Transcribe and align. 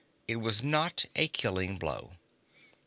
It 0.27 0.37
was 0.37 0.63
not 0.63 1.05
a 1.15 1.27
killing 1.27 1.77
blow. 1.77 2.13